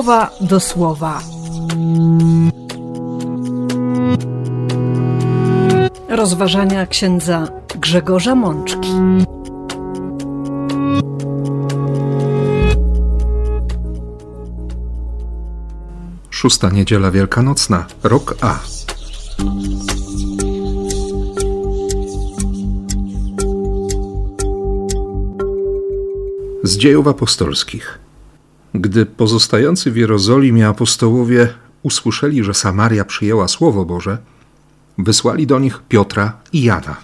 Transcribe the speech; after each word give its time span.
słowa 0.00 0.30
do 0.40 0.60
słowa. 0.60 1.22
Rozważania 6.08 6.86
księdza 6.86 7.48
Grzegorza 7.74 8.34
Mączki. 8.34 8.88
Szósta 16.30 16.70
niedziela 16.70 17.10
wielkanocna, 17.10 17.86
rok 18.02 18.34
A. 18.40 18.58
Z 26.62 26.76
dziejów 26.76 27.08
apostolskich. 27.08 27.99
Gdy 28.74 29.06
pozostający 29.06 29.90
w 29.90 29.96
Jerozolimie 29.96 30.68
apostołowie 30.68 31.48
usłyszeli, 31.82 32.44
że 32.44 32.54
Samaria 32.54 33.04
przyjęła 33.04 33.48
Słowo 33.48 33.84
Boże, 33.84 34.18
wysłali 34.98 35.46
do 35.46 35.58
nich 35.58 35.82
Piotra 35.88 36.40
i 36.52 36.62
Jana. 36.62 36.96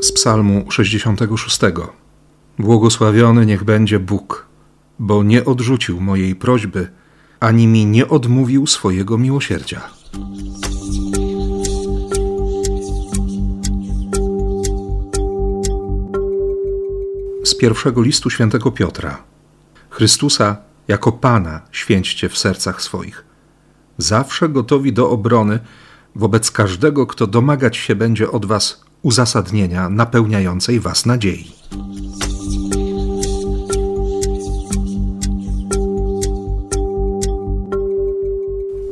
Z 0.00 0.12
Psalmu 0.12 0.70
66. 0.70 1.60
Błogosławiony 2.58 3.46
niech 3.46 3.64
będzie 3.64 3.98
Bóg, 4.00 4.46
bo 4.98 5.22
nie 5.22 5.44
odrzucił 5.44 6.00
mojej 6.00 6.34
prośby, 6.34 6.88
ani 7.40 7.66
mi 7.66 7.86
nie 7.86 8.08
odmówił 8.08 8.66
swojego 8.66 9.18
miłosierdzia. 9.18 9.80
Z 17.44 17.54
pierwszego 17.54 18.02
listu 18.02 18.30
świętego 18.30 18.70
Piotra. 18.70 19.22
Chrystusa 19.90 20.56
jako 20.88 21.12
Pana 21.12 21.60
święćcie 21.72 22.28
w 22.28 22.38
sercach 22.38 22.82
swoich. 22.82 23.24
Zawsze 23.98 24.48
gotowi 24.48 24.92
do 24.92 25.10
obrony 25.10 25.58
wobec 26.16 26.50
każdego, 26.50 27.06
kto 27.06 27.26
domagać 27.26 27.76
się 27.76 27.94
będzie 27.94 28.30
od 28.30 28.46
was 28.46 28.84
uzasadnienia 29.02 29.88
napełniającej 29.88 30.80
was 30.80 31.06
nadziei. 31.06 31.52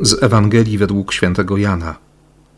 Z 0.01 0.23
Ewangelii 0.23 0.79
według 0.79 1.13
świętego 1.13 1.57
Jana. 1.57 1.95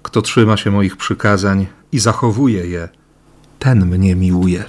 Kto 0.02 0.22
trzyma 0.22 0.56
się 0.56 0.70
moich 0.70 0.96
przykazań 0.96 1.66
i 1.92 1.98
zachowuje 1.98 2.66
je, 2.66 2.88
ten 3.58 3.86
mnie 3.86 4.16
miłuje. 4.16 4.64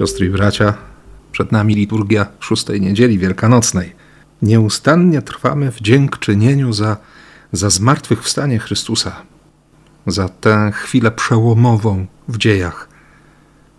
Siostry 0.00 0.26
i 0.26 0.30
bracia, 0.30 0.74
przed 1.32 1.52
nami 1.52 1.74
liturgia 1.74 2.26
szóstej 2.38 2.80
niedzieli 2.80 3.18
wielkanocnej. 3.18 3.92
Nieustannie 4.42 5.22
trwamy 5.22 5.72
w 5.72 5.80
dziękczynieniu 5.80 6.72
za, 6.72 6.96
za 7.52 7.70
zmartwychwstanie 7.70 8.58
Chrystusa, 8.58 9.22
za 10.06 10.28
tę 10.28 10.70
chwilę 10.74 11.10
przełomową 11.10 12.06
w 12.28 12.38
dziejach, 12.38 12.88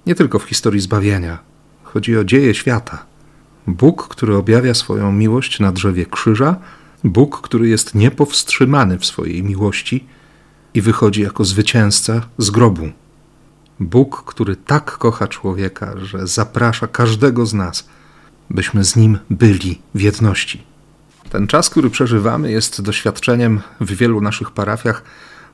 nie 0.06 0.16
tylko 0.16 0.40
w 0.40 0.44
historii 0.44 0.82
zbawienia. 0.82 1.40
Chodzi 1.84 2.18
o 2.18 2.24
dzieje 2.24 2.54
świata. 2.54 3.06
Bóg, 3.68 4.08
który 4.08 4.36
objawia 4.36 4.74
swoją 4.74 5.12
miłość 5.12 5.60
na 5.60 5.72
drzewie 5.72 6.06
krzyża, 6.06 6.56
Bóg, 7.04 7.42
który 7.42 7.70
jest 7.70 7.96
niepowstrzymany 7.96 9.00
w 9.00 9.06
swojej 9.06 9.44
miłości 9.44 10.06
i 10.74 10.82
wychodzi 10.82 11.22
jako 11.22 11.46
zwycięzca 11.46 12.22
z 12.38 12.50
grobu. 12.50 12.90
Bóg, 13.82 14.24
który 14.26 14.56
tak 14.56 14.98
kocha 14.98 15.28
człowieka, 15.28 15.94
że 15.98 16.28
zaprasza 16.28 16.88
każdego 16.88 17.46
z 17.46 17.54
nas, 17.54 17.90
byśmy 18.50 18.84
z 18.84 18.96
nim 18.96 19.20
byli 19.30 19.82
w 19.96 20.02
jedności. 20.02 20.64
Ten 21.30 21.48
czas, 21.48 21.70
który 21.70 21.90
przeżywamy, 21.90 22.52
jest 22.52 22.82
doświadczeniem 22.82 23.62
w 23.80 23.92
wielu 23.92 24.22
naszych 24.22 24.52
parafiach 24.52 25.04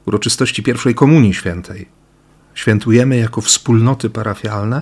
uroczystości 0.05 0.63
pierwszej 0.63 0.95
Komunii 0.95 1.33
Świętej. 1.33 1.87
Świętujemy 2.53 3.17
jako 3.17 3.41
wspólnoty 3.41 4.09
parafialne 4.09 4.81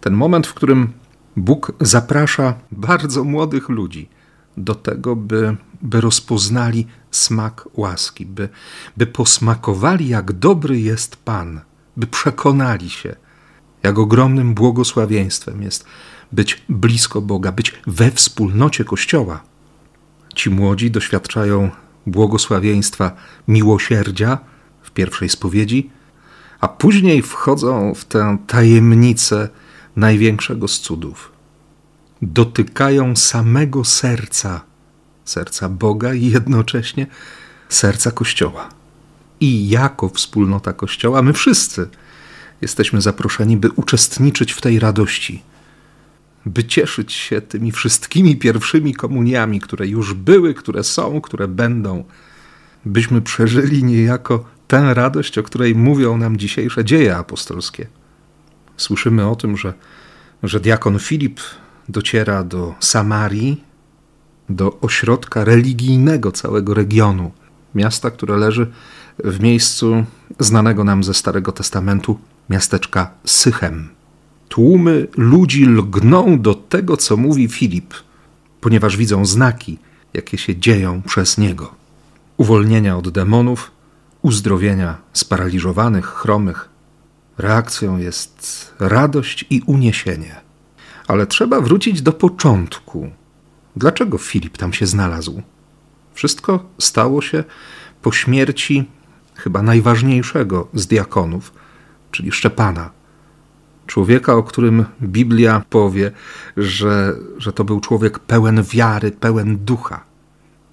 ten 0.00 0.14
moment, 0.14 0.46
w 0.46 0.54
którym 0.54 0.92
Bóg 1.36 1.72
zaprasza 1.80 2.54
bardzo 2.72 3.24
młodych 3.24 3.68
ludzi 3.68 4.08
do 4.56 4.74
tego, 4.74 5.16
by, 5.16 5.56
by 5.82 6.00
rozpoznali 6.00 6.86
smak 7.10 7.68
łaski, 7.74 8.26
by, 8.26 8.48
by 8.96 9.06
posmakowali, 9.06 10.08
jak 10.08 10.32
dobry 10.32 10.80
jest 10.80 11.16
Pan 11.16 11.60
by 11.96 12.06
przekonali 12.06 12.90
się, 12.90 13.16
jak 13.82 13.98
ogromnym 13.98 14.54
błogosławieństwem 14.54 15.62
jest 15.62 15.84
być 16.32 16.62
blisko 16.68 17.20
Boga, 17.20 17.52
być 17.52 17.74
we 17.86 18.10
wspólnocie 18.10 18.84
Kościoła. 18.84 19.42
Ci 20.34 20.50
młodzi 20.50 20.90
doświadczają 20.90 21.70
błogosławieństwa 22.06 23.12
miłosierdzia 23.48 24.38
w 24.82 24.90
pierwszej 24.90 25.28
spowiedzi, 25.28 25.90
a 26.60 26.68
później 26.68 27.22
wchodzą 27.22 27.94
w 27.94 28.04
tę 28.04 28.38
tajemnicę 28.46 29.48
największego 29.96 30.68
z 30.68 30.80
cudów. 30.80 31.32
Dotykają 32.22 33.16
samego 33.16 33.84
serca, 33.84 34.60
serca 35.24 35.68
Boga 35.68 36.14
i 36.14 36.30
jednocześnie 36.30 37.06
serca 37.68 38.10
Kościoła 38.10 38.81
i 39.42 39.68
jako 39.68 40.08
wspólnota 40.08 40.72
Kościoła, 40.72 41.22
my 41.22 41.32
wszyscy 41.32 41.88
jesteśmy 42.60 43.00
zaproszeni, 43.00 43.56
by 43.56 43.70
uczestniczyć 43.70 44.52
w 44.52 44.60
tej 44.60 44.78
radości, 44.78 45.42
by 46.46 46.64
cieszyć 46.64 47.12
się 47.12 47.40
tymi 47.40 47.72
wszystkimi 47.72 48.36
pierwszymi 48.36 48.94
komuniami, 48.94 49.60
które 49.60 49.86
już 49.86 50.14
były, 50.14 50.54
które 50.54 50.84
są, 50.84 51.20
które 51.20 51.48
będą, 51.48 52.04
byśmy 52.84 53.20
przeżyli 53.20 53.84
niejako 53.84 54.44
tę 54.68 54.94
radość, 54.94 55.38
o 55.38 55.42
której 55.42 55.74
mówią 55.74 56.16
nam 56.16 56.36
dzisiejsze 56.36 56.84
dzieje 56.84 57.16
apostolskie. 57.16 57.86
Słyszymy 58.76 59.28
o 59.28 59.36
tym, 59.36 59.56
że, 59.56 59.74
że 60.42 60.60
diakon 60.60 60.98
Filip 60.98 61.40
dociera 61.88 62.44
do 62.44 62.74
Samarii, 62.80 63.64
do 64.48 64.80
ośrodka 64.80 65.44
religijnego 65.44 66.32
całego 66.32 66.74
regionu, 66.74 67.32
miasta, 67.74 68.10
które 68.10 68.36
leży 68.36 68.70
w 69.18 69.40
miejscu 69.40 70.04
znanego 70.38 70.84
nam 70.84 71.04
ze 71.04 71.14
Starego 71.14 71.52
Testamentu 71.52 72.18
miasteczka 72.50 73.10
Sychem. 73.24 73.88
Tłumy 74.48 75.06
ludzi 75.16 75.66
lgną 75.66 76.40
do 76.40 76.54
tego, 76.54 76.96
co 76.96 77.16
mówi 77.16 77.48
Filip, 77.48 77.94
ponieważ 78.60 78.96
widzą 78.96 79.26
znaki, 79.26 79.78
jakie 80.14 80.38
się 80.38 80.56
dzieją 80.56 81.02
przez 81.02 81.38
niego. 81.38 81.74
Uwolnienia 82.36 82.96
od 82.96 83.08
demonów, 83.08 83.70
uzdrowienia 84.22 84.96
sparaliżowanych, 85.12 86.06
chromych. 86.06 86.68
Reakcją 87.38 87.98
jest 87.98 88.74
radość 88.80 89.44
i 89.50 89.62
uniesienie. 89.66 90.40
Ale 91.08 91.26
trzeba 91.26 91.60
wrócić 91.60 92.02
do 92.02 92.12
początku. 92.12 93.10
Dlaczego 93.76 94.18
Filip 94.18 94.58
tam 94.58 94.72
się 94.72 94.86
znalazł? 94.86 95.42
Wszystko 96.14 96.64
stało 96.78 97.22
się 97.22 97.44
po 98.02 98.12
śmierci 98.12 98.84
chyba 99.42 99.62
najważniejszego 99.62 100.68
z 100.74 100.86
diakonów, 100.86 101.52
czyli 102.10 102.32
Szczepana. 102.32 102.90
Człowieka, 103.86 104.34
o 104.34 104.42
którym 104.42 104.84
Biblia 105.02 105.62
powie, 105.70 106.10
że, 106.56 107.14
że 107.38 107.52
to 107.52 107.64
był 107.64 107.80
człowiek 107.80 108.18
pełen 108.18 108.62
wiary, 108.62 109.10
pełen 109.10 109.58
ducha. 109.58 110.04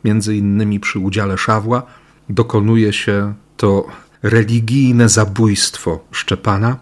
Między 0.04 0.36
innymi 0.36 0.80
przy 0.80 1.00
udziale 1.00 1.38
Szawła 1.38 1.84
dokonuje 2.30 2.94
się 2.94 3.34
to 3.58 3.88
religijne 4.24 5.10
zabójstwo 5.10 6.00
Szczepana. 6.12 6.78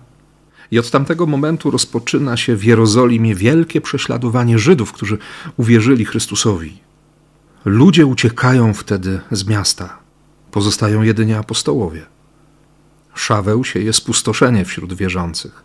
I 0.71 0.79
od 0.79 0.91
tamtego 0.91 1.25
momentu 1.25 1.71
rozpoczyna 1.71 2.37
się 2.37 2.55
w 2.55 2.63
Jerozolimie 2.63 3.35
wielkie 3.35 3.81
prześladowanie 3.81 4.59
Żydów, 4.59 4.91
którzy 4.91 5.17
uwierzyli 5.57 6.05
Chrystusowi. 6.05 6.79
Ludzie 7.65 8.05
uciekają 8.05 8.73
wtedy 8.73 9.19
z 9.31 9.47
miasta. 9.47 10.06
Pozostają 10.57 11.01
jedynie 11.01 11.37
apostołowie. 11.37 12.05
Szaweł 13.13 13.63
sieje 13.63 13.93
spustoszenie 13.93 14.65
wśród 14.65 14.93
wierzących. 14.93 15.63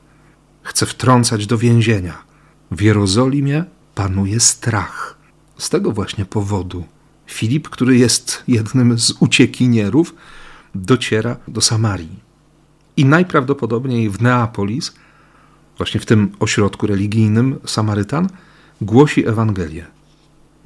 Chce 0.62 0.86
wtrącać 0.86 1.46
do 1.46 1.58
więzienia. 1.58 2.22
W 2.70 2.80
Jerozolimie 2.80 3.64
panuje 3.94 4.40
strach. 4.40 5.18
Z 5.58 5.70
tego 5.70 5.92
właśnie 5.92 6.24
powodu 6.24 6.84
Filip, 7.26 7.68
który 7.68 7.96
jest 7.96 8.42
jednym 8.48 8.98
z 8.98 9.14
uciekinierów, 9.20 10.14
dociera 10.74 11.36
do 11.48 11.60
Samarii. 11.60 12.20
I 12.96 13.04
najprawdopodobniej 13.04 14.10
w 14.10 14.22
Neapolis, 14.22 14.92
właśnie 15.76 16.00
w 16.00 16.06
tym 16.06 16.32
ośrodku 16.40 16.86
religijnym 16.86 17.58
Samarytan, 17.66 18.28
głosi 18.80 19.28
Ewangelię. 19.28 19.86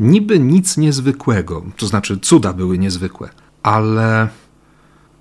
Niby 0.00 0.38
nic 0.38 0.76
niezwykłego, 0.76 1.64
to 1.76 1.86
znaczy 1.86 2.18
cuda 2.18 2.52
były 2.52 2.78
niezwykłe, 2.78 3.30
ale, 3.66 4.28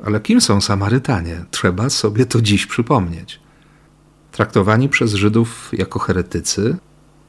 ale 0.06 0.20
kim 0.22 0.42
są 0.42 0.62
Samarytanie? 0.62 1.46
Trzeba 1.52 1.90
sobie 1.90 2.26
to 2.26 2.42
dziś 2.42 2.66
przypomnieć. 2.66 3.40
Traktowani 4.32 4.90
przez 4.90 5.14
Żydów 5.14 5.70
jako 5.74 6.00
heretycy, 6.00 6.78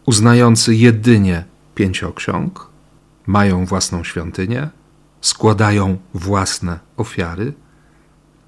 uznający 0.07 0.75
jedynie 0.75 1.45
pięcioksiąg, 1.75 2.69
mają 3.27 3.67
własną 3.67 4.05
świątynię, 4.05 4.69
składają 5.21 5.99
własne 6.15 6.79
ofiary. 6.97 7.53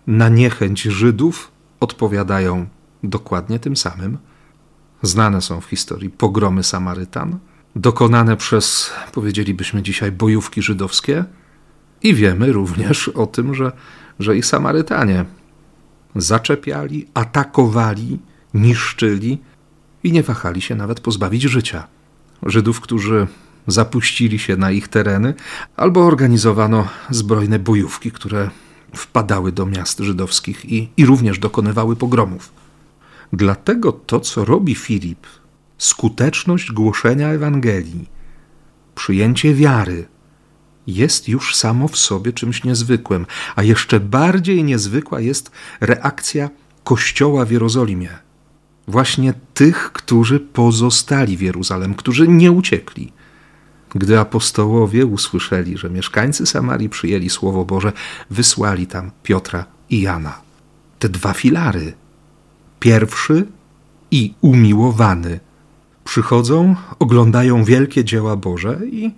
Na 0.06 0.29
niechęć 0.29 0.82
Żydów 0.82 1.50
odpowiadają 1.81 2.67
dokładnie 3.03 3.59
tym 3.59 3.76
samym. 3.76 4.19
Znane 5.03 5.43
są 5.43 5.61
w 5.61 5.65
historii 5.65 6.11
pogromy 6.11 6.62
Samarytan, 6.62 7.38
dokonane 7.76 8.37
przez, 8.37 8.91
powiedzielibyśmy 9.12 9.82
dzisiaj, 9.82 10.12
bojówki 10.12 10.62
żydowskie, 10.62 11.25
i 12.02 12.14
wiemy 12.14 12.52
również 12.52 13.08
o 13.08 13.26
tym, 13.26 13.54
że, 13.54 13.72
że 14.18 14.36
i 14.36 14.42
Samarytanie 14.42 15.24
zaczepiali, 16.16 17.06
atakowali, 17.14 18.18
niszczyli 18.54 19.38
i 20.04 20.12
nie 20.12 20.22
wahali 20.22 20.60
się 20.60 20.74
nawet 20.74 21.00
pozbawić 21.00 21.42
życia. 21.42 21.86
Żydów, 22.42 22.80
którzy 22.80 23.26
zapuścili 23.66 24.38
się 24.38 24.56
na 24.56 24.70
ich 24.70 24.88
tereny, 24.88 25.34
albo 25.76 26.06
organizowano 26.06 26.88
zbrojne 27.10 27.58
bojówki, 27.58 28.10
które 28.12 28.50
wpadały 28.94 29.52
do 29.52 29.66
miast 29.66 29.98
żydowskich 29.98 30.64
i, 30.64 30.88
i 30.96 31.06
również 31.06 31.38
dokonywały 31.38 31.96
pogromów. 31.96 32.52
Dlatego 33.32 33.92
to, 33.92 34.20
co 34.20 34.44
robi 34.44 34.74
Filip, 34.74 35.26
skuteczność 35.78 36.72
głoszenia 36.72 37.28
Ewangelii, 37.28 38.08
przyjęcie 38.94 39.54
wiary, 39.54 40.08
jest 40.88 41.29
już 41.29 41.56
samo 41.56 41.88
w 41.88 41.96
sobie 41.96 42.32
czymś 42.32 42.64
niezwykłym, 42.64 43.26
a 43.56 43.62
jeszcze 43.62 44.00
bardziej 44.00 44.64
niezwykła 44.64 45.20
jest 45.20 45.50
reakcja 45.81 46.50
Kościoła 46.85 47.44
w 47.44 47.50
Jerozolimie. 47.50 48.11
Właśnie 48.87 49.35
tych, 49.55 49.93
którzy 49.93 50.40
pozostali 50.40 51.37
w 51.37 51.40
Jeruzalem, 51.40 51.94
którzy 51.94 52.29
nie 52.29 52.52
uciekli. 52.52 53.12
Gdy 53.94 54.19
apostołowie 54.19 55.06
usłyszeli, 55.06 55.79
że 55.79 55.90
mieszkańcy 55.90 56.46
Samarii 56.46 56.88
przyjęli 56.88 57.31
Słowo 57.31 57.64
Boże, 57.64 57.93
wysłali 58.31 58.87
tam 58.87 59.11
Piotra 59.23 59.64
i 59.91 60.00
Jana. 60.00 60.41
Te 60.99 61.08
dwa 61.08 61.32
filary. 61.32 61.93
Pierwszy 62.81 63.46
i 64.11 64.34
umiłowany. 64.41 65.41
Przychodzą, 66.05 66.76
oglądają 66.99 67.64
wielkie 67.64 68.05
dzieła 68.05 68.37
Boże 68.37 68.81
i, 68.93 69.11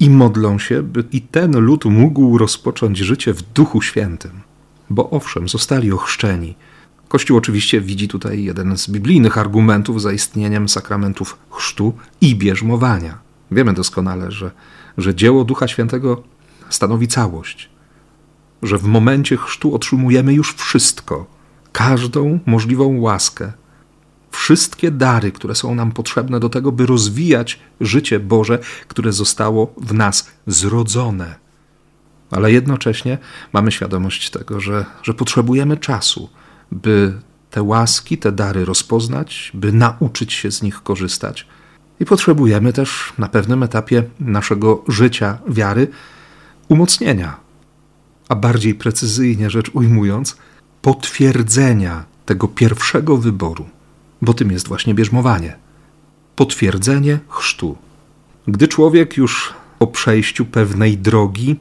i 0.00 0.10
modlą 0.10 0.58
się, 0.58 0.82
by 0.82 1.04
i 1.12 1.20
ten 1.20 1.58
lud 1.58 1.84
mógł 1.84 2.38
rozpocząć 2.38 2.98
życie 2.98 3.34
w 3.34 3.42
Duchu 3.42 3.82
Świętym. 3.82 4.30
Bo 4.90 5.10
owszem, 5.10 5.48
zostali 5.48 5.92
ochrzczeni. 5.92 6.54
Kościół 7.08 7.36
oczywiście 7.36 7.80
widzi 7.80 8.08
tutaj 8.08 8.44
jeden 8.44 8.78
z 8.78 8.90
biblijnych 8.90 9.38
argumentów 9.38 10.02
za 10.02 10.12
istnieniem 10.12 10.68
sakramentów 10.68 11.38
chrztu 11.50 11.92
i 12.20 12.36
bierzmowania. 12.36 13.18
Wiemy 13.50 13.74
doskonale, 13.74 14.30
że, 14.32 14.50
że 14.98 15.14
dzieło 15.14 15.44
Ducha 15.44 15.68
Świętego 15.68 16.22
stanowi 16.70 17.08
całość, 17.08 17.70
że 18.62 18.78
w 18.78 18.84
momencie 18.84 19.36
chrztu 19.36 19.74
otrzymujemy 19.74 20.34
już 20.34 20.54
wszystko, 20.54 21.26
każdą 21.72 22.38
możliwą 22.46 23.00
łaskę, 23.00 23.52
wszystkie 24.30 24.90
dary, 24.90 25.32
które 25.32 25.54
są 25.54 25.74
nam 25.74 25.92
potrzebne 25.92 26.40
do 26.40 26.48
tego, 26.48 26.72
by 26.72 26.86
rozwijać 26.86 27.60
życie 27.80 28.20
Boże, 28.20 28.58
które 28.88 29.12
zostało 29.12 29.74
w 29.76 29.94
nas 29.94 30.30
zrodzone. 30.46 31.34
Ale 32.30 32.52
jednocześnie 32.52 33.18
mamy 33.52 33.72
świadomość 33.72 34.30
tego, 34.30 34.60
że, 34.60 34.84
że 35.02 35.14
potrzebujemy 35.14 35.76
czasu, 35.76 36.28
by 36.72 37.12
te 37.50 37.62
łaski, 37.62 38.18
te 38.18 38.32
dary 38.32 38.64
rozpoznać, 38.64 39.50
by 39.54 39.72
nauczyć 39.72 40.32
się 40.32 40.50
z 40.50 40.62
nich 40.62 40.82
korzystać 40.82 41.46
i 42.00 42.04
potrzebujemy 42.04 42.72
też 42.72 43.12
na 43.18 43.28
pewnym 43.28 43.62
etapie 43.62 44.04
naszego 44.20 44.84
życia 44.88 45.38
wiary 45.48 45.88
umocnienia, 46.68 47.36
a 48.28 48.34
bardziej 48.34 48.74
precyzyjnie 48.74 49.50
rzecz 49.50 49.70
ujmując, 49.74 50.36
potwierdzenia 50.82 52.04
tego 52.26 52.48
pierwszego 52.48 53.16
wyboru, 53.16 53.68
bo 54.22 54.34
tym 54.34 54.50
jest 54.50 54.68
właśnie 54.68 54.94
bierzmowanie. 54.94 55.56
Potwierdzenie 56.36 57.18
chrztu. 57.28 57.76
Gdy 58.48 58.68
człowiek 58.68 59.16
już 59.16 59.54
po 59.78 59.86
przejściu 59.86 60.44
pewnej 60.44 60.98
drogi 60.98 61.56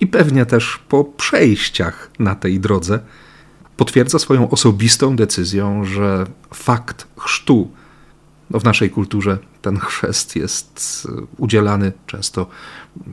i 0.00 0.06
pewnie 0.06 0.46
też 0.46 0.80
po 0.88 1.04
przejściach 1.04 2.10
na 2.18 2.34
tej 2.34 2.60
drodze 2.60 3.00
potwierdza 3.76 4.18
swoją 4.18 4.50
osobistą 4.50 5.16
decyzją, 5.16 5.84
że 5.84 6.26
fakt 6.54 7.06
chrztu 7.18 7.68
no 8.50 8.60
w 8.60 8.64
naszej 8.64 8.90
kulturze 8.90 9.38
ten 9.62 9.78
chrzest 9.78 10.36
jest 10.36 11.08
e, 11.08 11.26
udzielany 11.36 11.92
często 12.06 12.46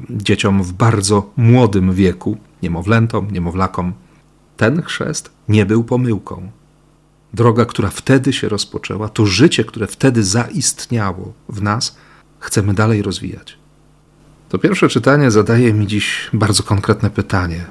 dzieciom 0.09 0.63
w 0.63 0.73
bardzo 0.73 1.31
młodym 1.37 1.93
wieku, 1.93 2.37
niemowlętom, 2.63 3.31
niemowlakom. 3.31 3.93
Ten 4.57 4.81
chrzest 4.81 5.31
nie 5.49 5.65
był 5.65 5.83
pomyłką. 5.83 6.51
Droga, 7.33 7.65
która 7.65 7.89
wtedy 7.89 8.33
się 8.33 8.49
rozpoczęła, 8.49 9.09
to 9.09 9.25
życie, 9.25 9.63
które 9.63 9.87
wtedy 9.87 10.23
zaistniało 10.23 11.33
w 11.49 11.61
nas, 11.61 11.97
chcemy 12.39 12.73
dalej 12.73 13.01
rozwijać. 13.01 13.57
To 14.49 14.57
pierwsze 14.57 14.89
czytanie 14.89 15.31
zadaje 15.31 15.73
mi 15.73 15.87
dziś 15.87 16.29
bardzo 16.33 16.63
konkretne 16.63 17.09
pytanie, 17.09 17.65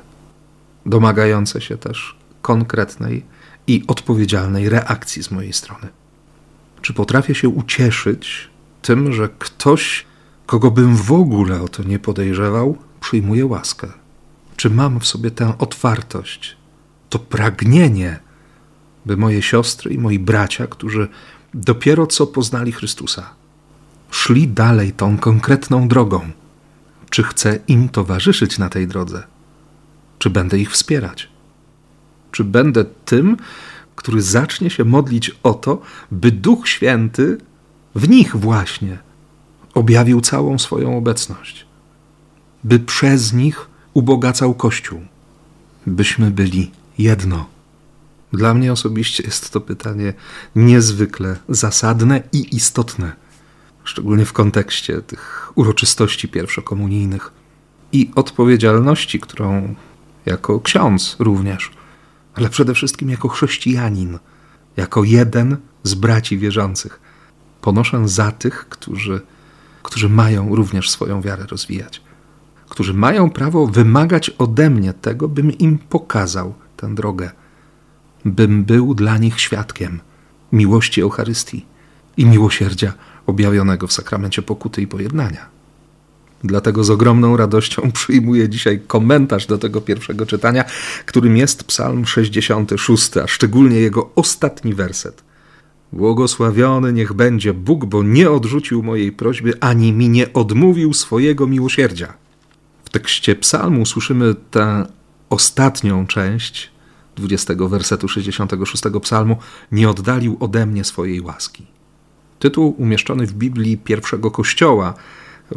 domagające 0.87 1.61
się 1.61 1.79
też 1.79 2.17
konkretnej 2.43 3.25
i 3.67 3.85
odpowiedzialnej 3.89 4.69
reakcji 4.69 5.23
z 5.23 5.31
mojej 5.31 5.53
strony. 5.53 5.89
Czy 6.83 6.95
potrafię 6.95 7.35
się 7.35 7.49
ucieszyć 7.49 8.51
tym, 8.83 9.13
że 9.13 9.29
ktoś, 9.39 10.07
kogo 10.47 10.71
bym 10.71 10.97
w 10.97 11.13
ogóle 11.13 11.63
o 11.63 11.69
to 11.69 11.83
nie 11.83 11.99
podejrzewał, 11.99 12.79
przyjmuje 13.01 13.47
łaskę? 13.47 13.89
Czy 14.57 14.71
mam 14.71 15.01
w 15.01 15.07
sobie 15.07 15.31
tę 15.31 15.59
otwartość, 15.59 16.57
to 17.09 17.19
pragnienie, 17.19 18.19
by 19.07 19.17
moje 19.17 19.43
siostry 19.43 19.95
i 19.95 19.99
moi 19.99 20.19
bracia, 20.19 20.67
którzy 20.67 21.09
dopiero 21.55 22.07
co 22.07 22.27
poznali 22.27 22.73
Chrystusa, 22.73 23.31
szli 24.11 24.49
dalej 24.49 24.93
tą 24.93 25.19
konkretną 25.19 25.89
drogą? 25.89 26.31
Czy 27.11 27.23
chcę 27.23 27.59
im 27.69 27.89
towarzyszyć 27.89 28.59
na 28.59 28.69
tej 28.69 28.87
drodze? 28.87 29.23
Czy 30.19 30.31
będę 30.31 30.59
ich 30.59 30.71
wspierać? 30.71 31.29
Czy 32.33 32.45
będę 32.45 32.85
tym, 32.85 33.37
który 33.97 34.23
zacznie 34.23 34.71
się 34.71 34.85
modlić 34.85 35.31
o 35.43 35.55
to, 35.55 35.83
by 36.11 36.33
Duch 36.33 36.69
Święty 36.69 37.39
w 37.95 38.09
nich 38.09 38.37
właśnie 38.37 38.99
objawił 39.75 40.21
całą 40.21 40.59
swoją 40.59 40.99
obecność, 40.99 41.67
by 42.65 42.79
przez 42.79 43.33
nich 43.33 43.69
ubogacał 43.95 44.55
Kościół, 44.55 45.01
byśmy 45.87 46.31
byli 46.31 46.71
jedno. 46.99 47.56
Dla 48.37 48.55
mnie 48.55 48.73
osobiście 48.73 49.23
jest 49.23 49.51
to 49.51 49.61
pytanie 49.61 50.15
niezwykle 50.57 51.37
zasadne 51.49 52.23
i 52.33 52.57
istotne, 52.57 53.13
szczególnie 53.85 54.25
w 54.25 54.33
kontekście 54.33 55.03
tych 55.03 55.53
uroczystości 55.55 56.29
pierwszokomunijnych 56.29 57.33
i 57.93 58.11
odpowiedzialności, 58.15 59.21
którą 59.21 59.75
jako 60.27 60.61
ksiądz 60.61 61.17
również 61.19 61.71
ale 62.37 62.49
przede 62.49 62.75
wszystkim 62.75 63.11
jako 63.11 63.29
chrześcijanin, 63.29 64.19
jako 64.77 65.05
jeden 65.05 65.57
z 65.83 65.95
braci 65.95 66.39
wierzących. 66.39 67.01
Ponoszę 67.61 68.09
za 68.09 68.33
tych, 68.33 68.69
którzy, 68.69 69.21
którzy 69.83 70.09
mają 70.09 70.55
również 70.55 70.91
swoją 70.91 71.21
wiarę 71.21 71.47
rozwijać, 71.47 72.03
którzy 72.69 72.95
mają 72.95 73.31
prawo 73.31 73.67
wymagać 73.67 74.31
ode 74.31 74.71
mnie 74.71 74.93
tego, 74.93 75.29
bym 75.29 75.53
im 75.59 75.79
pokazał 75.79 76.55
tę 76.77 76.95
drogę, 76.95 77.31
bym 78.27 78.65
był 78.65 78.95
dla 78.95 79.19
nich 79.19 79.41
świadkiem 79.41 80.01
miłości 80.53 81.01
Eucharystii 81.01 81.67
i 82.17 82.27
miłosierdzia 82.27 82.93
objawionego 83.27 83.87
w 83.87 83.93
sakramencie 83.93 84.43
pokuty 84.43 84.83
i 84.83 84.87
pojednania. 84.87 85.47
Dlatego 86.45 86.85
z 86.85 86.91
ogromną 86.91 87.37
radością 87.37 87.91
przyjmuję 87.93 88.49
dzisiaj 88.49 88.81
komentarz 88.87 89.47
do 89.47 89.59
tego 89.59 89.81
pierwszego 89.81 90.27
czytania, 90.27 90.65
którym 91.07 91.37
jest 91.37 91.65
Psalm 91.65 92.07
66, 92.07 93.17
a 93.17 93.27
szczególnie 93.27 93.81
jego 93.81 94.11
ostatni 94.15 94.75
werset. 94.75 95.25
Błogosławiony 95.93 96.93
niech 96.93 97.13
będzie 97.13 97.55
Bóg, 97.55 97.85
bo 97.85 98.03
nie 98.03 98.31
odrzucił 98.31 98.83
mojej 98.83 99.13
prośby, 99.13 99.53
ani 99.61 99.93
mi 99.93 100.09
nie 100.09 100.33
odmówił 100.33 100.95
swojego 100.95 101.47
miłosierdzia. 101.47 102.15
W 102.85 102.91
tekście 102.91 103.37
psalmu 103.37 103.87
słyszymy 103.87 104.35
tę 104.51 104.87
ostatnią 105.31 106.07
część 106.07 106.76
20 107.17 107.55
wersetu 107.69 108.09
66 108.09 108.83
psalmu: 109.03 109.37
Nie 109.73 109.91
oddalił 109.91 110.37
ode 110.41 110.67
mnie 110.67 110.85
swojej 110.85 111.21
łaski. 111.21 111.67
Tytuł 112.39 112.75
umieszczony 112.79 113.27
w 113.27 113.33
Biblii 113.33 113.79
pierwszego 113.79 114.31
kościoła 114.31 114.95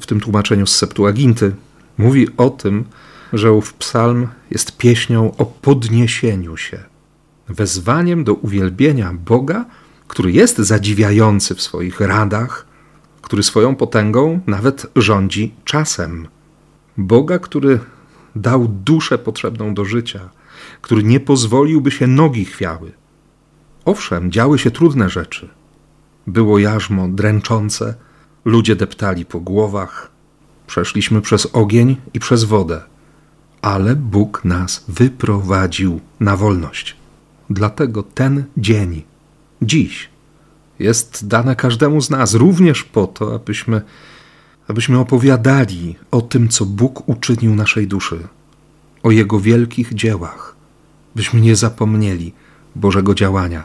w 0.02 0.06
tym 0.06 0.20
tłumaczeniu 0.20 0.68
z 0.68 0.76
Septuaginty, 0.76 1.56
mówi 1.98 2.28
o 2.38 2.50
tym, 2.50 2.86
że 3.34 3.52
ów 3.52 3.74
psalm 3.74 4.28
jest 4.52 4.78
pieśnią 4.78 5.36
o 5.38 5.46
podniesieniu 5.46 6.58
się, 6.58 6.84
wezwaniem 7.48 8.24
do 8.24 8.34
uwielbienia 8.34 9.14
Boga, 9.14 9.66
który 10.08 10.32
jest 10.32 10.58
zadziwiający 10.58 11.56
w 11.56 11.62
swoich 11.62 12.00
radach, 12.00 12.66
który 13.22 13.44
swoją 13.44 13.76
potęgą 13.76 14.40
nawet 14.48 14.88
rządzi 14.96 15.54
czasem. 15.66 16.28
Boga, 16.98 17.40
który 17.40 17.80
dał 18.36 18.68
duszę 18.68 19.18
potrzebną 19.18 19.74
do 19.74 19.86
życia, 19.86 20.30
który 20.82 21.04
nie 21.04 21.20
pozwolił, 21.20 21.82
by 21.82 21.92
się 21.92 22.08
nogi 22.08 22.46
chwiały. 22.46 22.92
Owszem, 23.86 24.32
działy 24.32 24.60
się 24.60 24.72
trudne 24.72 25.10
rzeczy. 25.10 25.50
Było 26.28 26.60
jarzmo 26.60 27.08
dręczące, 27.08 27.96
ludzie 28.46 28.76
deptali 28.76 29.26
po 29.26 29.40
głowach, 29.40 30.12
przeszliśmy 30.68 31.22
przez 31.22 31.46
ogień 31.46 31.98
i 32.14 32.20
przez 32.20 32.44
wodę, 32.44 32.82
ale 33.62 33.96
Bóg 33.96 34.46
nas 34.46 34.86
wyprowadził 34.88 36.00
na 36.20 36.38
wolność. 36.38 36.96
Dlatego 37.50 38.04
ten 38.04 38.44
dzień, 38.58 39.04
dziś, 39.62 40.10
jest 40.80 41.28
dane 41.28 41.56
każdemu 41.56 42.02
z 42.02 42.10
nas 42.10 42.34
również 42.34 42.84
po 42.84 43.08
to, 43.08 43.36
abyśmy, 43.36 43.82
abyśmy 44.68 45.00
opowiadali 45.00 45.96
o 46.12 46.22
tym, 46.22 46.50
co 46.50 46.66
Bóg 46.66 47.10
uczynił 47.10 47.56
naszej 47.56 47.88
duszy, 47.88 48.28
o 49.04 49.12
Jego 49.12 49.40
wielkich 49.40 49.94
dziełach, 49.94 50.56
byśmy 51.20 51.42
nie 51.42 51.56
zapomnieli 51.56 52.34
Bożego 52.76 53.16
działania, 53.16 53.64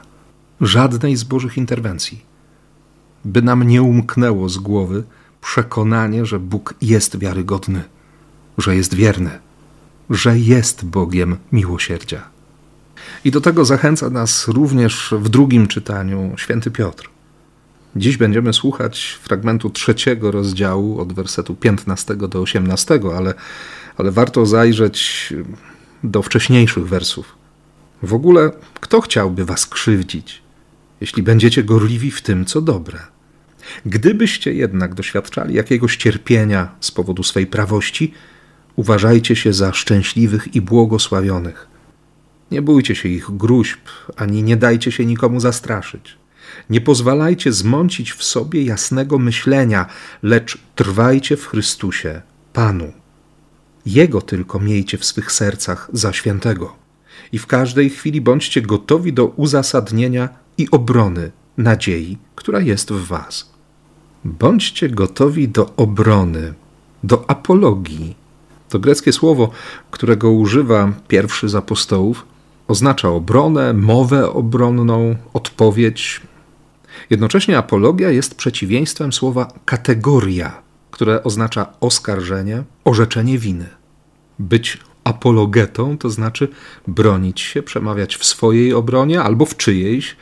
żadnej 0.61 1.17
z 1.17 1.25
Bożych 1.25 1.57
interwencji, 1.57 2.25
by 3.25 3.43
nam 3.43 3.63
nie 3.63 3.83
umknęło 3.83 4.49
z 4.49 4.59
głowy 4.59 5.05
przekonanie, 5.41 6.27
że 6.27 6.39
Bóg 6.39 6.75
jest 6.83 7.19
wiarygodny, 7.19 7.83
że 8.59 8.77
jest 8.77 8.95
wierny, 8.95 9.31
że 10.11 10.39
jest 10.39 10.85
Bogiem 10.85 11.37
miłosierdzia. 11.53 12.23
I 13.25 13.31
do 13.31 13.41
tego 13.41 13.65
zachęca 13.65 14.11
nas 14.11 14.49
również 14.49 15.15
w 15.19 15.29
drugim 15.29 15.67
czytaniu 15.67 16.33
święty 16.37 16.71
Piotr. 16.71 17.11
Dziś 17.97 18.17
będziemy 18.17 18.53
słuchać 18.53 19.19
fragmentu 19.23 19.71
trzeciego 19.71 20.31
rozdziału 20.31 21.01
od 21.01 21.13
wersetu 21.13 21.55
15 21.55 22.17
do 22.17 22.41
18, 22.41 23.01
ale, 23.17 23.35
ale 23.97 24.11
warto 24.11 24.47
zajrzeć 24.47 25.33
do 26.05 26.23
wcześniejszych 26.23 26.89
wersów. 26.89 27.44
W 28.03 28.15
ogóle, 28.15 28.51
kto 28.81 29.01
chciałby 29.01 29.45
was 29.45 29.67
krzywdzić, 29.67 30.43
jeśli 31.01 31.23
będziecie 31.23 31.63
gorliwi 31.63 32.11
w 32.11 32.23
tym, 32.23 32.45
co 32.45 32.61
dobre? 32.61 32.99
Gdybyście 33.87 34.53
jednak 34.55 34.95
doświadczali 34.95 35.55
jakiegoś 35.55 35.97
cierpienia 35.97 36.75
z 36.81 36.91
powodu 36.91 37.23
swej 37.23 37.47
prawości, 37.47 38.15
uważajcie 38.77 39.37
się 39.37 39.53
za 39.53 39.73
szczęśliwych 39.73 40.55
i 40.55 40.61
błogosławionych. 40.61 41.67
Nie 42.51 42.63
bójcie 42.63 42.95
się 42.95 43.09
ich 43.09 43.31
gruźb, 43.31 43.81
ani 44.17 44.43
nie 44.43 44.57
dajcie 44.57 44.93
się 44.93 45.07
nikomu 45.07 45.41
zastraszyć. 45.41 46.17
Nie 46.71 46.81
pozwalajcie 46.81 47.53
zmącić 47.53 48.13
w 48.13 48.25
sobie 48.25 48.65
jasnego 48.65 49.19
myślenia, 49.19 49.87
lecz 50.23 50.59
trwajcie 50.75 51.37
w 51.37 51.47
Chrystusie, 51.47 52.23
Panu. 52.53 52.93
Jego 53.87 54.23
tylko 54.23 54.61
miejcie 54.61 54.99
w 54.99 55.05
swych 55.05 55.33
sercach 55.33 55.91
za 55.93 56.13
świętego. 56.13 56.84
I 57.33 57.39
w 57.39 57.47
każdej 57.47 57.91
chwili 57.91 58.21
bądźcie 58.21 58.63
gotowi 58.63 59.13
do 59.13 59.27
uzasadnienia 59.27 60.29
i 60.59 60.71
obrony 60.71 61.31
nadziei, 61.57 62.19
która 62.35 62.61
jest 62.61 62.93
w 62.93 63.07
Was. 63.07 63.51
Bądźcie 64.25 64.89
gotowi 64.89 65.49
do 65.49 65.73
obrony, 65.77 66.55
do 67.05 67.31
apologii. 67.31 68.17
To 68.69 68.79
greckie 68.79 69.13
słowo, 69.13 69.51
którego 69.91 70.31
używa 70.31 70.93
pierwszy 71.09 71.49
z 71.49 71.55
apostołów, 71.55 72.27
oznacza 72.69 73.09
obronę, 73.09 73.73
mowę 73.73 74.31
obronną, 74.31 75.17
odpowiedź. 75.33 76.21
Jednocześnie 77.11 77.59
apologia 77.59 78.11
jest 78.11 78.35
przeciwieństwem 78.35 79.13
słowa 79.13 79.53
kategoria, 79.65 80.63
które 80.91 81.23
oznacza 81.23 81.67
oskarżenie, 81.81 82.63
orzeczenie 82.85 83.39
winy. 83.39 83.67
Być 84.39 84.79
apologetą 85.05 85.99
to 85.99 86.11
znaczy 86.11 86.49
bronić 86.89 87.41
się, 87.41 87.63
przemawiać 87.63 88.17
w 88.17 88.25
swojej 88.25 88.73
obronie 88.73 89.23
albo 89.23 89.47
w 89.47 89.57
czyjejś, 89.57 90.17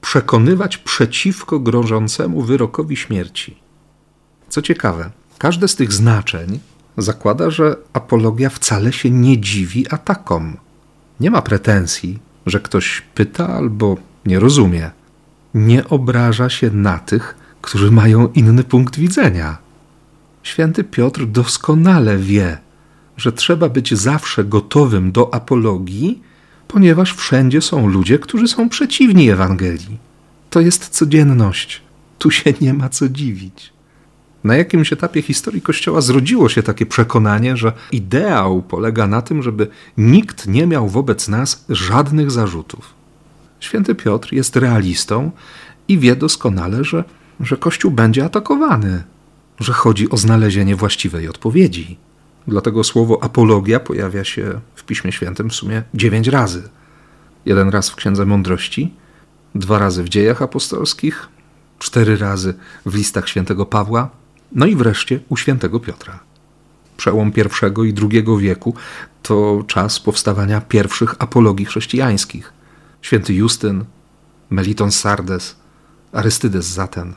przekonywać 0.00 0.76
przeciwko 0.76 1.60
grożącemu 1.60 2.42
wyrokowi 2.42 2.96
śmierci. 2.96 3.56
Co 4.48 4.62
ciekawe, 4.62 5.10
każde 5.38 5.68
z 5.68 5.76
tych 5.76 5.92
znaczeń 5.92 6.60
zakłada, 6.96 7.50
że 7.50 7.76
apologia 7.92 8.50
wcale 8.50 8.92
się 8.92 9.10
nie 9.10 9.38
dziwi 9.38 9.88
atakom. 9.90 10.56
Nie 11.20 11.30
ma 11.30 11.42
pretensji, 11.42 12.18
że 12.46 12.60
ktoś 12.60 13.02
pyta 13.14 13.48
albo 13.48 13.96
nie 14.26 14.40
rozumie. 14.40 14.90
Nie 15.54 15.88
obraża 15.88 16.48
się 16.48 16.70
na 16.70 16.98
tych, 16.98 17.34
którzy 17.62 17.90
mają 17.90 18.28
inny 18.28 18.64
punkt 18.64 18.98
widzenia. 18.98 19.58
Święty 20.42 20.84
Piotr 20.84 21.26
doskonale 21.26 22.16
wie, 22.16 22.58
że 23.18 23.32
trzeba 23.32 23.68
być 23.68 23.94
zawsze 23.94 24.44
gotowym 24.44 25.12
do 25.12 25.34
apologii, 25.34 26.22
ponieważ 26.68 27.14
wszędzie 27.14 27.60
są 27.60 27.88
ludzie, 27.88 28.18
którzy 28.18 28.48
są 28.48 28.68
przeciwni 28.68 29.30
Ewangelii. 29.30 29.98
To 30.50 30.60
jest 30.60 30.88
codzienność. 30.88 31.82
Tu 32.18 32.30
się 32.30 32.54
nie 32.60 32.74
ma 32.74 32.88
co 32.88 33.08
dziwić. 33.08 33.72
Na 34.44 34.56
jakimś 34.56 34.92
etapie 34.92 35.22
historii 35.22 35.62
Kościoła 35.62 36.00
zrodziło 36.00 36.48
się 36.48 36.62
takie 36.62 36.86
przekonanie, 36.86 37.56
że 37.56 37.72
ideał 37.92 38.62
polega 38.62 39.06
na 39.06 39.22
tym, 39.22 39.42
żeby 39.42 39.66
nikt 39.96 40.46
nie 40.46 40.66
miał 40.66 40.88
wobec 40.88 41.28
nas 41.28 41.64
żadnych 41.68 42.30
zarzutów. 42.30 42.94
Święty 43.60 43.94
Piotr 43.94 44.32
jest 44.32 44.56
realistą 44.56 45.30
i 45.88 45.98
wie 45.98 46.16
doskonale, 46.16 46.84
że, 46.84 47.04
że 47.40 47.56
Kościół 47.56 47.90
będzie 47.90 48.24
atakowany, 48.24 49.02
że 49.60 49.72
chodzi 49.72 50.10
o 50.10 50.16
znalezienie 50.16 50.76
właściwej 50.76 51.28
odpowiedzi. 51.28 51.96
Dlatego 52.48 52.84
słowo 52.84 53.22
apologia 53.22 53.80
pojawia 53.80 54.24
się 54.24 54.60
w 54.74 54.84
Piśmie 54.84 55.12
Świętym 55.12 55.50
w 55.50 55.54
sumie 55.54 55.82
dziewięć 55.94 56.28
razy. 56.28 56.68
Jeden 57.46 57.68
raz 57.68 57.90
w 57.90 57.96
Księdze 57.96 58.26
Mądrości, 58.26 58.94
dwa 59.54 59.78
razy 59.78 60.02
w 60.02 60.08
Dziejach 60.08 60.42
Apostolskich, 60.42 61.28
cztery 61.78 62.16
razy 62.16 62.54
w 62.86 62.94
listach 62.94 63.28
Świętego 63.28 63.66
Pawła, 63.66 64.10
no 64.52 64.66
i 64.66 64.76
wreszcie 64.76 65.20
u 65.28 65.36
Świętego 65.36 65.80
Piotra. 65.80 66.20
Przełom 66.96 67.32
I 67.36 67.88
i 67.88 67.94
II 68.10 68.24
wieku 68.38 68.74
to 69.22 69.64
czas 69.66 70.00
powstawania 70.00 70.60
pierwszych 70.60 71.14
apologii 71.18 71.66
chrześcijańskich. 71.66 72.52
Święty 73.02 73.34
Justyn, 73.34 73.84
Meliton 74.50 74.92
Sardes, 74.92 75.56
Arystydes 76.12 76.66
Zaten. 76.66 77.14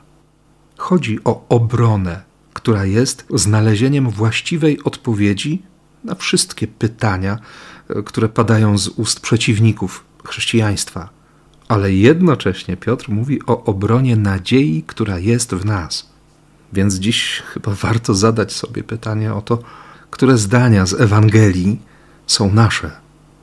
Chodzi 0.78 1.20
o 1.24 1.46
obronę 1.50 2.31
która 2.62 2.86
jest 2.86 3.26
znalezieniem 3.34 4.10
właściwej 4.10 4.84
odpowiedzi 4.84 5.62
na 6.04 6.16
wszystkie 6.16 6.68
pytania, 6.68 7.40
e, 7.90 8.04
które 8.04 8.30
padają 8.30 8.78
z 8.78 8.88
ust 8.88 9.20
przeciwników 9.20 10.04
chrześcijaństwa. 10.26 11.10
Ale 11.68 11.94
jednocześnie 11.94 12.78
Piotr 12.78 13.10
mówi 13.10 13.46
o 13.46 13.64
obronie 13.64 14.16
nadziei, 14.16 14.84
która 14.88 15.20
jest 15.20 15.56
w 15.56 15.66
nas. 15.66 16.10
Więc 16.74 16.96
dziś 16.96 17.44
chyba 17.54 17.72
warto 17.72 18.14
zadać 18.14 18.54
sobie 18.54 18.84
pytanie 18.84 19.34
o 19.34 19.42
to, 19.42 19.60
które 20.12 20.38
zdania 20.38 20.86
z 20.86 20.94
Ewangelii 20.94 21.80
są 22.28 22.54
nasze, 22.54 22.92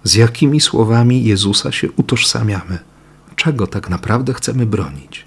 z 0.04 0.14
jakimi 0.14 0.60
słowami 0.60 1.24
Jezusa 1.24 1.72
się 1.72 1.92
utożsamiamy, 1.92 2.78
czego 3.36 3.66
tak 3.66 3.90
naprawdę 3.90 4.34
chcemy 4.34 4.66
bronić 4.66 5.24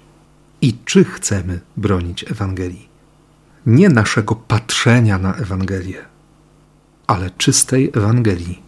i 0.60 0.74
czy 0.84 1.04
chcemy 1.04 1.60
bronić 1.76 2.24
Ewangelii 2.30 2.91
nie 3.66 3.88
naszego 3.88 4.34
patrzenia 4.34 5.18
na 5.18 5.34
Ewangelię, 5.34 6.04
ale 7.06 7.30
czystej 7.30 7.90
Ewangelii. 7.94 8.62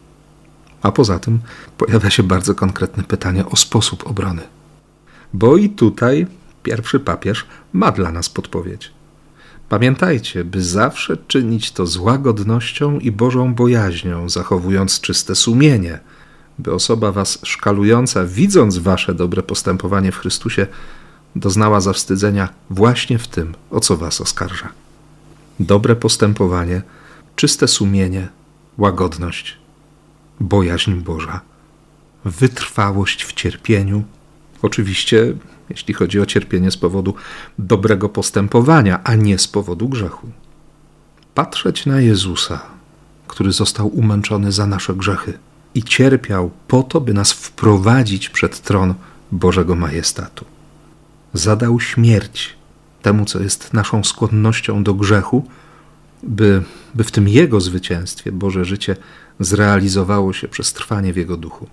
A 0.83 0.93
poza 0.93 1.19
tym 1.19 1.39
pojawia 1.79 2.11
się 2.11 2.23
bardzo 2.23 2.55
konkretne 2.55 3.03
pytanie 3.03 3.47
o 3.47 3.57
sposób 3.57 4.07
obrony. 4.07 4.43
Bo 5.33 5.57
i 5.57 5.69
tutaj 5.69 6.27
pierwszy 6.63 7.01
papież 7.01 7.47
ma 7.73 7.93
dla 7.93 8.13
nas 8.13 8.29
podpowiedź. 8.29 8.93
Pamiętajcie, 9.69 10.45
by 10.45 10.63
zawsze 10.63 11.17
czynić 11.17 11.73
to 11.73 11.87
z 11.87 11.97
łagodnością 11.97 12.99
i 12.99 13.13
Bożą 13.13 13.55
bojaźnią, 13.55 14.29
zachowując 14.29 15.01
czyste 15.01 15.35
sumienie, 15.35 15.99
by 16.59 16.73
osoba 16.73 17.13
was 17.13 17.39
szkalująca, 17.43 18.25
widząc 18.25 18.79
wasze 18.79 19.15
dobre 19.15 19.43
postępowanie 19.43 20.13
w 20.13 20.19
Chrystusie, 20.19 20.67
doznała 21.37 21.81
zawstydzenia 21.81 22.49
właśnie 22.71 23.19
w 23.19 23.29
tym, 23.29 23.55
o 23.71 23.81
co 23.81 23.97
was 23.97 24.21
oskarża 24.21 24.84
dobre 25.61 25.97
postępowanie, 25.97 26.83
czyste 27.37 27.69
sumienie, 27.69 28.29
łagodność, 28.79 29.59
bojaźń 30.41 30.93
Boża, 30.93 31.41
wytrwałość 32.25 33.25
w 33.25 33.33
cierpieniu. 33.33 34.05
Oczywiście, 34.63 35.35
jeśli 35.71 35.95
chodzi 35.95 36.21
o 36.21 36.27
cierpienie 36.27 36.71
z 36.71 36.77
powodu 36.77 37.15
dobrego 37.59 38.09
postępowania, 38.09 39.05
a 39.05 39.15
nie 39.15 39.39
z 39.39 39.49
powodu 39.49 39.89
grzechu. 39.89 40.29
patrzeć 41.35 41.87
na 41.87 42.01
Jezusa, 42.01 42.63
który 43.29 43.53
został 43.53 43.89
umęczony 43.89 44.53
za 44.53 44.67
nasze 44.67 44.95
grzechy 44.95 45.39
i 45.75 45.83
cierpiał 45.83 46.51
po 46.69 46.83
to, 46.83 47.01
by 47.01 47.15
nas 47.15 47.33
wprowadzić 47.33 48.29
przed 48.29 48.61
tron 48.61 48.95
Bożego 49.33 49.75
Majestatu. 49.75 50.45
Zadał 51.33 51.81
śmierć 51.81 52.57
temu, 53.05 53.25
co 53.25 53.43
jest 53.43 53.73
naszą 53.73 54.05
skłonnością 54.05 54.83
do 54.83 54.95
grzechu, 54.95 55.45
by, 56.23 56.63
by 56.95 57.05
w 57.05 57.11
tym 57.11 57.29
Jego 57.29 57.61
zwycięstwie 57.61 58.33
Boże 58.33 58.65
życie 58.65 58.97
zrealizowało 59.41 60.33
się 60.33 60.49
przez 60.49 60.73
trwanie 60.73 61.13
w 61.13 61.17
Jego 61.17 61.37
duchu. 61.37 61.67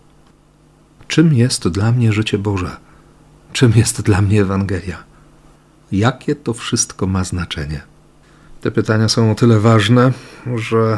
Czym 1.08 1.34
jest 1.34 1.68
dla 1.68 1.92
mnie 1.92 2.14
życie 2.14 2.38
Boże? 2.38 2.78
Czym 3.54 3.72
jest 3.76 4.02
dla 4.02 4.22
mnie 4.22 4.42
Ewangelia? 4.42 5.04
Jakie 5.92 6.36
to 6.36 6.54
wszystko 6.54 7.08
ma 7.08 7.24
znaczenie? 7.24 7.82
Te 8.62 8.72
pytania 8.72 9.10
są 9.10 9.32
o 9.32 9.36
tyle 9.36 9.60
ważne, 9.60 10.12
że, 10.56 10.98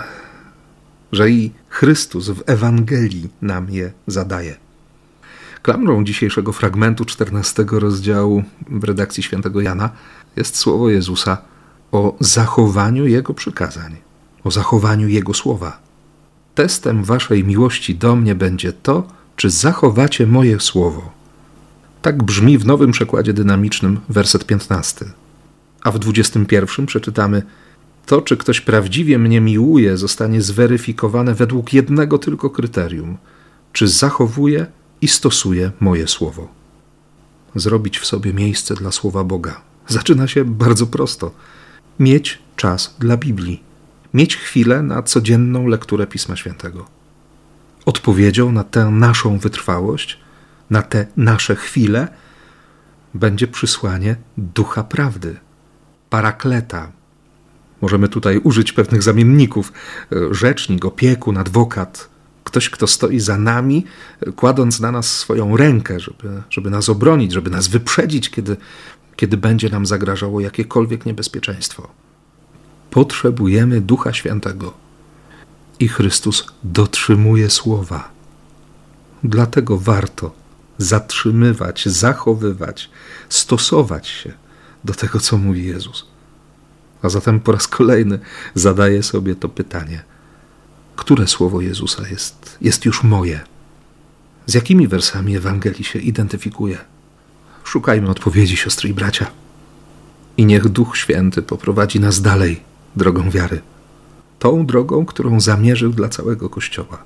że 1.11 1.29
i 1.29 1.51
Chrystus 1.69 2.29
w 2.29 2.43
Ewangelii 2.45 3.29
nam 3.41 3.69
je 3.69 3.91
zadaje. 4.07 4.62
Klamrą 5.63 6.03
dzisiejszego 6.03 6.53
fragmentu 6.53 7.05
14 7.05 7.65
rozdziału 7.71 8.43
w 8.69 8.83
redakcji 8.83 9.23
świętego 9.23 9.61
Jana 9.61 9.89
jest 10.35 10.57
słowo 10.57 10.89
Jezusa 10.89 11.37
o 11.91 12.17
zachowaniu 12.19 13.07
Jego 13.07 13.33
przykazań, 13.33 13.95
o 14.43 14.51
zachowaniu 14.51 15.07
Jego 15.07 15.33
słowa. 15.33 15.79
Testem 16.55 17.03
waszej 17.03 17.43
miłości 17.43 17.95
do 17.95 18.15
mnie 18.15 18.35
będzie 18.35 18.73
to, 18.73 19.07
czy 19.35 19.49
zachowacie 19.49 20.27
moje 20.27 20.59
słowo. 20.59 21.11
Tak 22.01 22.23
brzmi 22.23 22.57
w 22.57 22.65
nowym 22.65 22.91
przekładzie 22.91 23.33
dynamicznym 23.33 23.99
werset 24.09 24.45
15. 24.45 25.05
A 25.83 25.91
w 25.91 25.99
21 25.99 26.85
przeczytamy: 26.85 27.43
To, 28.05 28.21
czy 28.21 28.37
ktoś 28.37 28.61
prawdziwie 28.61 29.19
mnie 29.19 29.41
miłuje, 29.41 29.97
zostanie 29.97 30.41
zweryfikowane 30.41 31.33
według 31.33 31.73
jednego 31.73 32.17
tylko 32.17 32.49
kryterium: 32.49 33.17
czy 33.73 33.87
zachowuje 33.87 34.67
i 35.03 35.07
stosuje 35.07 35.71
moje 35.79 36.07
słowo. 36.07 36.47
Zrobić 37.55 37.99
w 37.99 38.05
sobie 38.05 38.33
miejsce 38.33 38.75
dla 38.75 38.91
słowa 38.91 39.23
Boga. 39.23 39.61
Zaczyna 39.87 40.27
się 40.27 40.45
bardzo 40.45 40.87
prosto. 40.87 41.31
Mieć 41.99 42.39
czas 42.55 42.95
dla 42.99 43.17
Biblii. 43.17 43.63
Mieć 44.13 44.37
chwilę 44.37 44.81
na 44.81 45.03
codzienną 45.03 45.67
lekturę 45.67 46.07
Pisma 46.07 46.35
Świętego. 46.35 46.85
Odpowiedzią 47.85 48.51
na 48.51 48.63
tę 48.63 48.85
naszą 48.85 49.37
wytrwałość, 49.37 50.19
na 50.69 50.81
te 50.81 51.07
nasze 51.17 51.55
chwile, 51.55 52.07
będzie 53.13 53.47
przysłanie 53.47 54.15
ducha 54.37 54.83
prawdy, 54.83 55.39
parakleta. 56.09 56.91
Możemy 57.81 58.09
tutaj 58.09 58.37
użyć 58.37 58.73
pewnych 58.73 59.03
zamienników: 59.03 59.73
rzecznik, 60.31 60.85
opiekun, 60.85 61.37
adwokat, 61.37 62.12
ktoś, 62.53 62.69
kto 62.69 62.87
stoi 62.87 63.19
za 63.19 63.37
nami, 63.37 63.85
kładąc 64.35 64.79
na 64.79 64.91
nas 64.91 65.17
swoją 65.17 65.57
rękę, 65.57 65.99
żeby, 65.99 66.41
żeby 66.49 66.69
nas 66.69 66.89
obronić, 66.89 67.31
żeby 67.31 67.49
nas 67.49 67.67
wyprzedzić, 67.67 68.29
kiedy, 68.29 68.57
kiedy 69.15 69.37
będzie 69.37 69.69
nam 69.69 69.85
zagrażało 69.85 70.39
jakiekolwiek 70.39 71.05
niebezpieczeństwo. 71.05 71.87
Potrzebujemy 72.89 73.81
Ducha 73.81 74.13
Świętego 74.13 74.73
i 75.79 75.87
Chrystus 75.87 76.45
dotrzymuje 76.63 77.49
słowa. 77.49 78.11
Dlatego 79.23 79.77
warto 79.77 80.31
zatrzymywać, 80.77 81.85
zachowywać, 81.85 82.89
stosować 83.29 84.07
się 84.07 84.33
do 84.83 84.93
tego, 84.93 85.19
co 85.19 85.37
mówi 85.37 85.65
Jezus. 85.65 86.05
A 87.01 87.09
zatem 87.09 87.39
po 87.39 87.51
raz 87.51 87.67
kolejny 87.67 88.19
zadaję 88.55 89.03
sobie 89.03 89.35
to 89.35 89.49
pytanie: 89.49 90.12
które 90.95 91.27
słowo 91.27 91.61
Jezusa 91.61 92.07
jest, 92.07 92.57
jest 92.61 92.85
już 92.85 93.03
moje? 93.03 93.39
Z 94.45 94.53
jakimi 94.53 94.87
wersami 94.87 95.35
Ewangelii 95.35 95.83
się 95.83 95.99
identyfikuje? 95.99 96.77
Szukajmy 97.63 98.09
odpowiedzi, 98.09 98.57
siostry 98.57 98.89
i 98.89 98.93
bracia. 98.93 99.31
I 100.37 100.45
niech 100.45 100.69
Duch 100.69 100.97
Święty 100.97 101.41
poprowadzi 101.41 101.99
nas 101.99 102.21
dalej 102.21 102.63
drogą 102.95 103.29
wiary, 103.29 103.61
tą 104.39 104.65
drogą, 104.65 105.05
którą 105.05 105.39
zamierzył 105.39 105.91
dla 105.91 106.09
całego 106.09 106.49
Kościoła. 106.49 107.03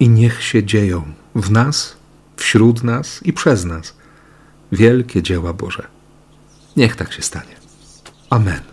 I 0.00 0.08
niech 0.08 0.42
się 0.42 0.64
dzieją 0.64 1.02
w 1.34 1.50
nas, 1.50 1.96
wśród 2.36 2.82
nas 2.82 3.20
i 3.22 3.32
przez 3.32 3.64
nas 3.64 3.94
wielkie 4.72 5.22
dzieła 5.22 5.52
Boże. 5.52 5.86
Niech 6.76 6.96
tak 6.96 7.12
się 7.12 7.22
stanie. 7.22 7.56
Amen. 8.30 8.71